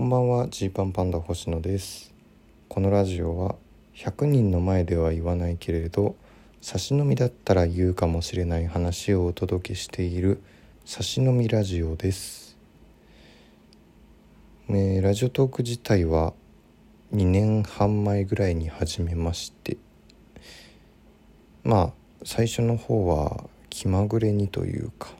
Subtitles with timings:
[0.00, 0.48] こんばんは。
[0.48, 2.14] ジーパンパンダ星野です。
[2.70, 3.56] このラジオは
[3.94, 6.16] 100人の前では言わないけれど
[6.62, 10.42] 差し飲みだったら言うかもしれない話をお届けしている
[10.86, 12.56] 差し飲みラジオです、
[14.70, 16.32] え、ラジオトーク自体は
[17.14, 19.76] 2年半前ぐらいに始めまして
[21.62, 21.92] まあ
[22.24, 25.19] 最初の方は気まぐれにというか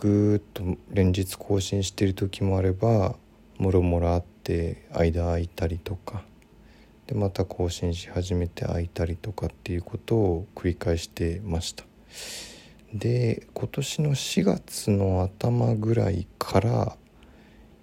[0.00, 3.16] ぐーっと連日更新してる時もあれば
[3.58, 6.22] もろもろあって間空いたりとか。
[7.08, 11.84] でまた更新し始めて空いたりとかっていうことを繰り返してました。
[12.92, 16.96] で今年の4月の頭ぐらいから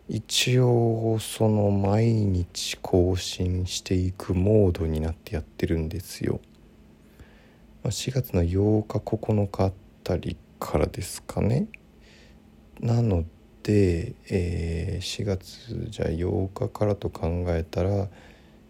[0.08, 6.40] 一応その毎日更新していくモードになってやってるんですよ。
[7.84, 9.72] 4月の8日9日あ
[10.04, 11.68] たりからですかね。
[12.80, 13.24] なの
[13.64, 18.08] で、えー、4月じゃあ8日からと考えたら、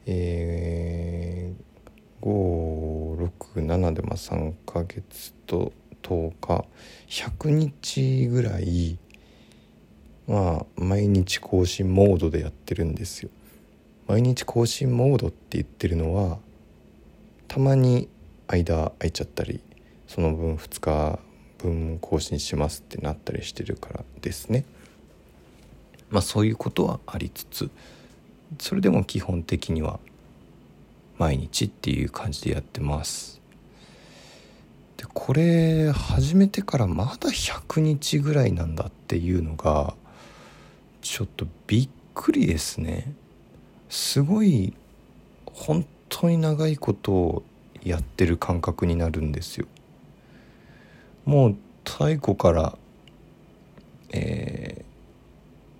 [0.06, 3.18] えー、
[3.56, 6.66] 567でまあ3ヶ月と10日
[7.08, 8.98] 100日ぐらい
[10.28, 13.30] まあ毎日更新モードでやってるんですよ。
[14.08, 16.38] 毎日更新モードって言ってるのは
[17.48, 18.08] たまに
[18.48, 19.62] 間空いちゃったり
[20.08, 21.20] その分2日
[21.66, 24.66] 分更新しますってなったりしてるからですね。
[26.10, 27.70] まあそういうことはありつつ
[28.60, 30.00] それでも基本的には
[31.18, 33.42] 毎日っていう感じでやってます。
[34.98, 39.96] でこれ始めてからまだ100日ぐらいなんだっていうのが
[41.02, 43.14] ちょっとびっくりですね。
[43.90, 44.74] すごい
[45.46, 47.44] 本当に長いことを
[47.84, 49.68] やってる感覚になるんですよ。
[51.26, 52.78] もう太古から、
[54.12, 54.86] え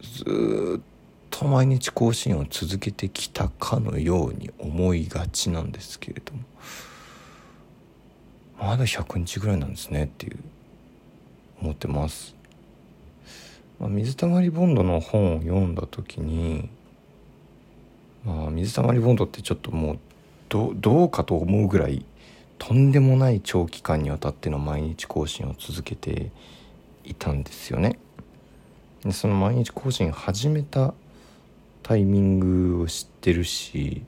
[0.02, 0.82] ー、ずっ
[1.30, 6.40] と毎日更新を続けてきたかのように思いがちなんですけれども
[8.60, 10.40] まだ100日ぐらいなんですねっていう
[11.62, 12.36] 思ってます。
[13.80, 16.70] まあ、水溜りボンドの本を読んだ時に、
[18.24, 20.00] まあ、水溜りボンドってちょっともう
[20.48, 22.06] どどうかと思うぐらい
[22.58, 26.32] とんでもない長期間にわたっての毎日更新を続けて
[27.04, 28.00] いたんですよね。
[29.04, 30.94] でその毎日更新始めた
[31.84, 34.04] タイミングを知ってるし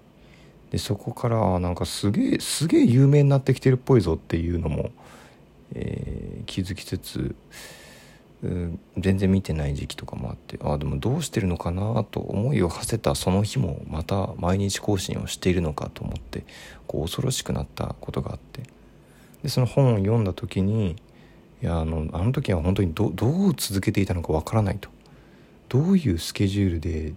[0.71, 4.89] でそこからなんかすげえすげえ有名になってきてるっぽいぞっていうのも、
[5.75, 7.35] えー、気づきつつ
[8.43, 16.45] 全然見てない時期とかもあってああでもどうしてるのかなと思いを馳せたその日もまた毎日更新をしているのかと思って
[16.85, 18.63] こう恐ろしくなったことがあって。
[19.43, 20.95] でその本を読んだ時に
[21.61, 24.89] いやあのあの時は本当にどどう続けていたのかわからないと。
[25.69, 27.13] どういうスケジュールで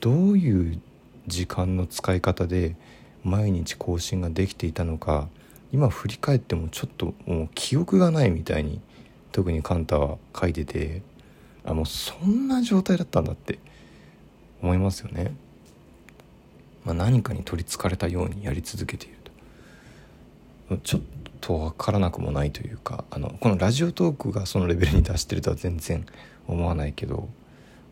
[0.00, 0.80] どういう
[1.26, 2.76] 時間の使い方で
[3.24, 5.28] 毎日更新ができていたのか
[5.72, 8.80] 今振り返ってもちょっともう記憶がないみたいに
[9.34, 11.02] 特にカンタは書いてて
[11.64, 13.58] あもうそんな状態だったんだって
[14.62, 15.34] 思いますよね。
[16.84, 19.16] まあ、何かに取りつかれたようにやり続けている
[20.68, 21.00] とちょっ
[21.40, 26.06] と分からなくもないというかあのこのラジオトークがそのレベルに達してるとは全然
[26.46, 27.28] 思わないけど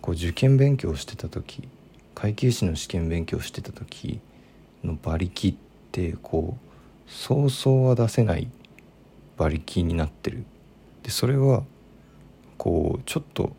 [0.00, 1.66] こう受験勉強してた時
[2.14, 4.20] 会計士の試験勉強してた時
[4.84, 5.54] の馬力っ
[5.90, 8.48] てこうそうそうは出せない
[9.38, 10.44] 馬力になってる
[11.02, 11.64] でそれは
[12.58, 13.54] こうちょっと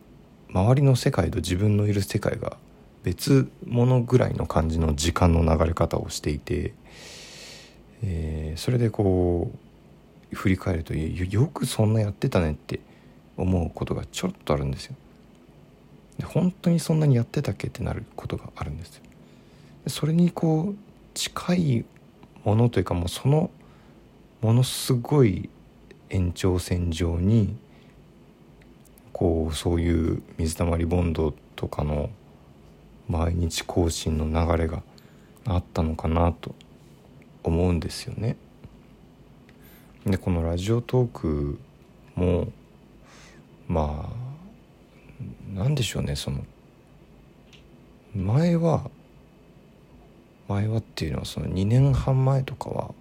[0.49, 2.57] 周りの世界と自分のいる世界が
[3.03, 6.73] 別物ぐらいの感じの時間の流れ方をしていて、
[8.01, 9.51] えー、それでこ
[10.31, 12.79] う振り返るとよくそんなやってたねって
[13.37, 14.95] 思うことがちょっとあるんですよ。
[16.17, 19.03] で本当にそんなにやってたっけってなることがあるんですよ。
[19.87, 20.75] それにこう
[21.13, 21.85] 近い
[22.45, 23.49] ものというかもうその
[24.41, 25.49] ものすごい
[26.09, 27.55] 延長線上に
[29.11, 32.09] こうそういう水溜りボンドとかの
[33.07, 34.81] 毎日更新の流れが
[35.45, 36.55] あったのかなと
[37.43, 38.37] 思うんですよね。
[40.05, 41.59] でこのラジオトーク
[42.15, 42.47] も
[43.67, 44.09] ま
[45.55, 46.39] あなんでしょうねその
[48.15, 48.89] 前は
[50.47, 52.93] 前はっていうのはその2年半前とかは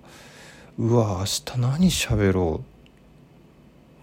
[0.78, 2.71] うわ明日何喋ろう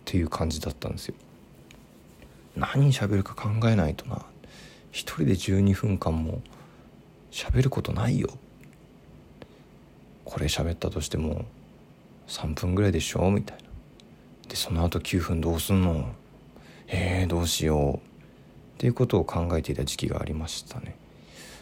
[0.09, 1.15] っていう感じだったんですよ。
[2.57, 4.25] 何喋るか考えないとな。
[4.91, 6.41] 一人で12分間も
[7.29, 8.29] 喋ることないよ。
[10.25, 11.45] これ喋ったとしても
[12.27, 13.29] 3分ぐらいでしょ？
[13.29, 13.63] みたいな。
[14.47, 16.11] でその後9分どうすんの？
[16.87, 17.97] えー、どうしよう。
[17.97, 17.99] っ
[18.79, 20.95] ていうことを考えていた時期がありましたね。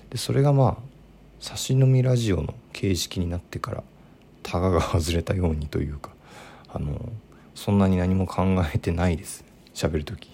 [0.09, 0.77] でそれがまあ
[1.41, 3.83] 差し飲みラジオの形式になってから
[4.41, 6.11] タガが外れたようにというか
[6.69, 7.11] あの
[7.57, 9.44] そんなに何も考えてないです。
[9.74, 10.30] 喋る時、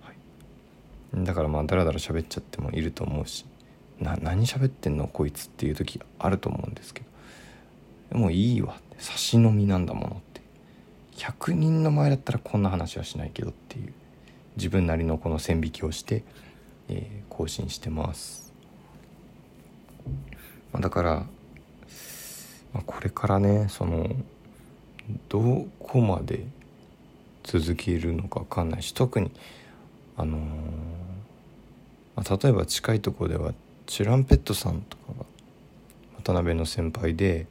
[0.00, 3.44] はい、だからまあダラダラ喋っちゃってもいると思うし。
[4.00, 5.08] な何喋ってんの？
[5.08, 7.02] こいつっていう時あると思うんですけ
[8.12, 8.18] ど。
[8.18, 8.80] もういいわ。
[8.98, 10.40] 差し飲みなんだものって。
[11.16, 13.92] 100人の前だったらこんな話はしないけどっていう。
[14.56, 16.22] 自分なりのこの線引きをして、
[16.88, 18.54] えー、更新してます、
[20.72, 21.10] まあ、だから、
[22.72, 24.08] まあ、これからねその
[25.28, 26.46] どこまで
[27.44, 29.30] 続けるのか分かんないし特に
[30.16, 30.40] あのー、
[32.16, 33.52] まあ、例えば近いところでは
[33.86, 35.24] チュランペットさんとかが
[36.22, 37.46] 渡辺の先輩で、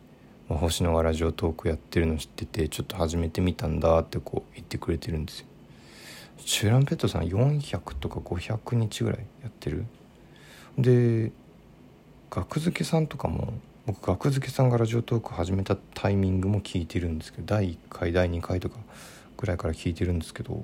[0.49, 5.45] まあ、星野がラジオトークやってるの知っててちょっと始めてみたんだってこう言ってくれてるんですよ。
[6.43, 9.85] チュランペットさん400とか500日ぐらいやってる？
[10.77, 11.31] で
[12.29, 13.53] 学付けさんとかも
[13.85, 18.77] 僕学付けさんがラジオトーク始めたタイミングも聞いてるんですけど第1回第2回とか
[19.37, 20.63] ぐらいから聞いてるんですけど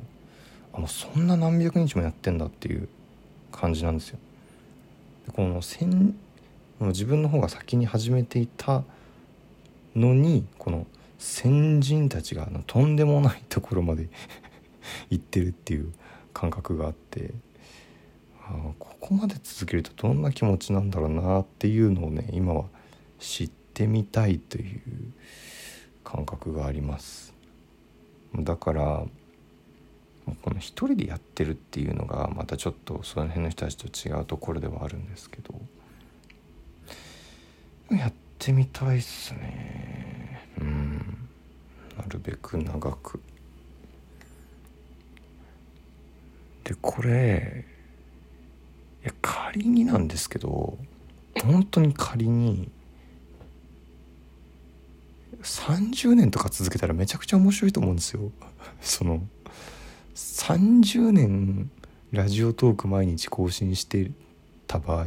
[0.73, 2.89] あのそんな何百日もやってんだっていう
[3.51, 4.17] 感じなんですよ。
[5.27, 6.15] でこの先
[6.79, 8.83] 自分の方が先に始めていた
[9.95, 10.87] のにこの
[11.19, 14.09] 先人たちがとんでもないところまで
[15.11, 15.93] 行ってるっていう
[16.33, 17.35] 感覚があって
[18.41, 22.65] あここまで続けるとどんな気持ちなんだろうなっていうのをね今は
[23.21, 24.81] 知ってみたいという
[26.03, 27.33] 感覚があります。
[28.35, 29.05] だから
[30.41, 35.55] この一人でやってるっていうのがまたちょっとその辺の人たちと違うところではあるんですけど。
[37.95, 40.47] やってみたいっすね。
[40.59, 40.97] うん。
[41.97, 43.21] なるべく長く。
[46.63, 47.65] でこれ
[49.03, 50.77] いや仮になんですけど
[51.43, 52.71] 本当に仮に
[55.43, 58.31] 30年とか続けたらめちゃくちゃ面白いと思うんですよ。
[58.81, 59.25] その
[60.15, 61.71] 30年
[62.11, 64.11] ラジオトーク毎日更新して
[64.67, 65.05] た場合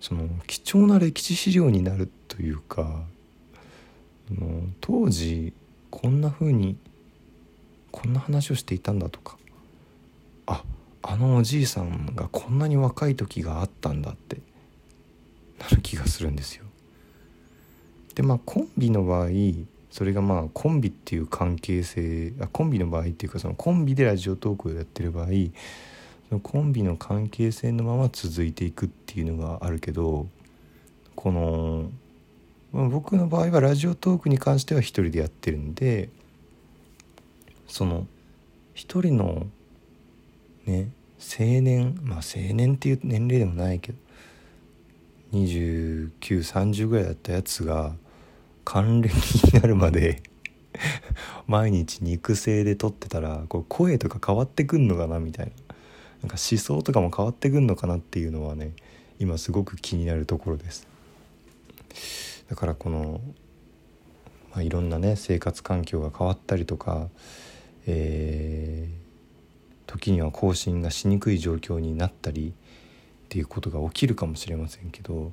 [0.00, 3.04] その貴重な歴史資料になるというか
[4.30, 5.52] の当時
[5.90, 6.76] こんな風に
[7.90, 9.36] こんな話をしていたんだとか
[10.46, 10.62] あ
[11.02, 14.38] あのおじいさんがこんなに若い時があったんだって
[15.58, 16.65] なる気がするんですよ。
[18.16, 19.28] でまあコンビの場合
[19.90, 25.26] それがまあコンビっていう関係性あコンビの場合っていうかそのコンビでラジオトークをやってる場合
[26.28, 30.26] そのコンビの関係性のまま続いていくっていうのがあるけど
[31.14, 31.90] この、
[32.72, 36.08] まあ、僕の場合はラジオトークに関しては一人でやってるんで
[37.68, 38.06] その
[38.74, 39.46] 一人の
[40.64, 43.98] ね青年まあ青年っていう年齢でもないけど
[45.32, 47.94] 2930ぐらいだったやつが
[48.66, 49.14] 還暦
[49.46, 50.22] になるまで
[51.46, 55.52] 毎日肉声で撮ってたらこう声とか変わってくんのかなみたいな。
[56.22, 58.72] なんか思想とかも変わってくんのかなっていうのはね
[59.20, 60.88] 今すごく気になるところです。
[62.48, 63.20] だからこの、
[64.52, 67.08] まあ、いろんなね生活環境が変わったりとか、
[67.86, 75.32] えー、時には更新がしにくい状況になったりっていうことが起きるかもしれませんけど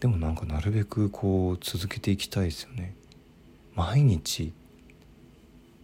[0.00, 2.94] でもなんかなるべくこう続けていきたいですよね。
[3.74, 4.52] 毎日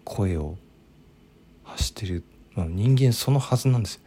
[0.05, 0.57] 声を
[1.65, 2.23] 発してる、
[2.55, 4.01] まあ、人間そのはずなんです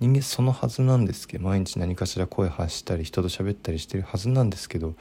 [0.00, 4.94] 人間そのはずなんですけど毎日何かしら声発したり人と喋ったりしてるはずなんですけど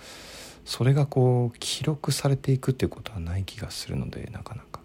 [0.66, 4.82] それがこう記録されていくっていうことはない気がするのでなかなか。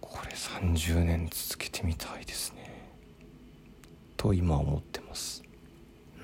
[0.00, 2.90] これ30年続けてみたいですね。
[4.16, 5.42] と今思ってます。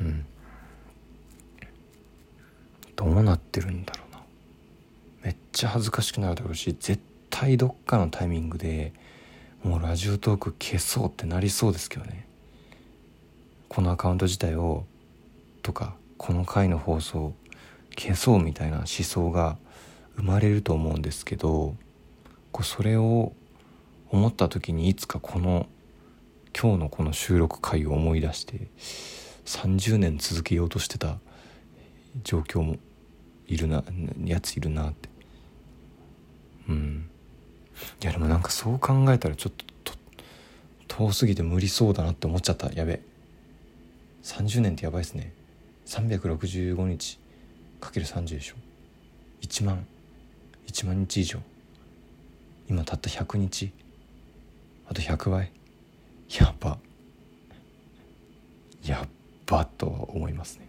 [0.01, 0.27] うん
[2.97, 4.23] どうなてるんだろうな。
[5.23, 8.93] めっちゃ恥ずかしくなるだろうし絶対どっかのタイミングで
[9.63, 12.27] もうラジオトーク消そうってなりそうですけどね。
[13.69, 14.85] このアカウント自体を
[15.63, 17.35] とかこの回の放送
[17.99, 19.57] 消そうみたいな思想が
[20.17, 21.75] 生まれると思うんですけど
[22.53, 23.33] こうそれを
[24.11, 25.67] 思った時にいつかこの
[26.59, 28.69] 今日のこの収録回を思い出して
[29.47, 31.19] 30年続けようとしてた
[32.23, 32.77] 状況も
[33.49, 33.85] いるな
[34.25, 35.09] やついるなって。
[36.69, 37.11] うん。
[38.03, 39.53] いやでもなんかそう考えたらちょっ
[39.85, 39.93] と
[40.89, 42.73] 遠すぎて無理そうだなって思っちゃった。
[42.73, 43.01] やべ。
[44.23, 45.33] 30年ってやばいっすね。
[45.87, 47.19] 365日。
[47.81, 48.57] かける30でしょ。
[49.43, 49.87] 1万。
[50.67, 51.39] 1万日以上。
[52.69, 53.73] 今たった100日。
[54.89, 55.53] あと100倍。
[56.41, 56.79] やば。
[58.83, 59.07] や
[59.47, 60.66] ばとは思いますね。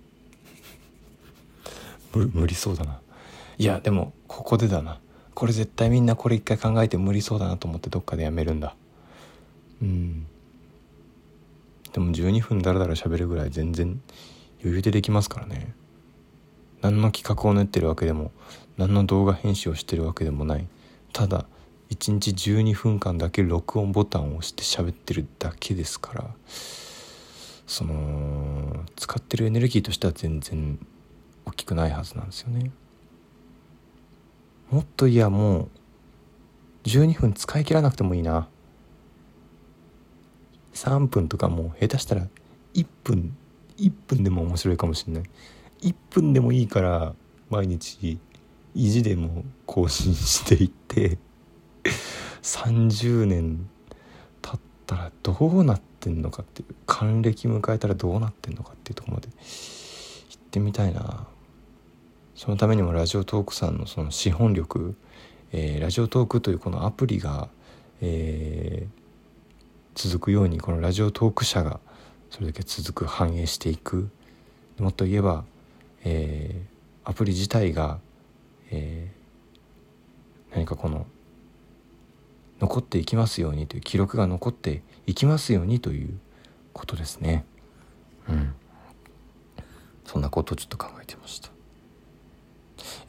[2.25, 3.00] 無理そうだな。
[3.57, 5.00] いやでもここでだな。
[5.33, 8.75] これ絶対みんなこれ一回考えて無理そうだなと思ってどっかでやめるんだ。
[9.81, 10.25] うん。
[11.93, 14.01] でも12分だらだら喋るぐらい全然
[14.62, 15.74] 余裕でできますからね。
[16.81, 18.31] 何の企画を練ってるわけでも
[18.77, 20.67] 何の動画編集をしてるわけでもない。
[21.13, 21.45] ただ
[21.89, 26.25] 1日12分間だけ録音ボタンを押して喋ってるだけですから。
[27.67, 30.79] その使ってるエネルギーとしては全然
[31.57, 32.71] きくないはずなんですよね。
[34.71, 35.69] もっといやもう
[36.83, 38.47] 12分使い切らなくてもいいな。
[40.73, 42.27] 3分とかもう下手したら
[42.73, 43.35] 1分
[43.77, 45.23] 1分でも面白いかもしれない。
[45.81, 47.13] 1分でもいいから
[47.49, 48.19] 毎日
[48.73, 51.17] 意地でも更新していって
[52.41, 53.67] 30年
[54.41, 56.75] 経ったらどうなってんのかっていう。
[56.85, 59.33] 還暦迎えたらどうなってんのかっていうとこまで行
[60.35, 61.27] ってみたいな。
[62.38, 64.96] そのためにもラジオトークさんのその資本力、
[65.51, 67.50] えー、ラジオトークというこのアプリが、
[68.00, 68.89] えー、
[69.96, 71.79] 続くようにこのラジオトーク社が
[72.29, 74.10] それだけ続く反映していく。
[74.77, 75.46] もっと言えば、
[76.03, 77.98] えー、アプリ自体が、
[78.70, 81.08] えー、何かこの
[82.60, 86.20] 残っていきますようにという記録が残っていきますようにという
[86.72, 87.46] ことですね。
[88.29, 88.53] うん。
[90.06, 91.56] そんなことをちょっと考えてました。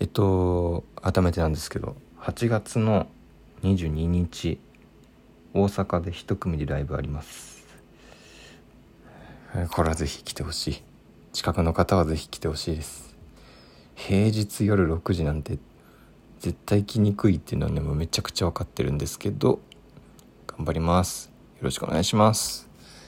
[0.00, 3.06] えっと改めてなんですけど8月の
[3.62, 4.58] 22日
[5.54, 7.58] 大阪で一組でライブあります。
[9.70, 10.82] これはぜひ来てほしい。
[11.32, 13.16] 近くの方はぜひ来てほしいです。
[13.94, 15.58] 平日夜6時なんて
[16.38, 19.60] 絶対来にくいっていうのはねもうめちゃくちゃ分かってるんですけど
[20.46, 21.32] 頑張ります。
[21.56, 22.67] よろしくお願いします。